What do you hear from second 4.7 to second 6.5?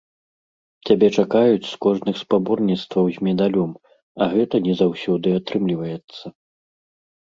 заўсёды атрымліваецца.